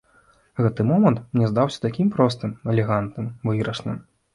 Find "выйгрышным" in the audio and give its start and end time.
3.49-4.07